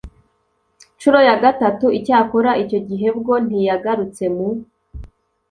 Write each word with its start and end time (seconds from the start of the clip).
ncuro 0.95 1.19
ya 1.27 1.35
gatatu 1.43 1.85
icyakora 1.97 2.51
icyo 2.63 2.79
gihe 2.89 3.07
bwo 3.17 3.33
ntiyagarutse 3.45 4.23
mu 4.35 4.47